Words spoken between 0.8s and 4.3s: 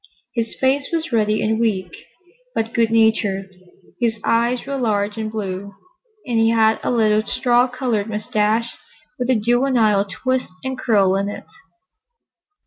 was ruddy and weak, but good natured: his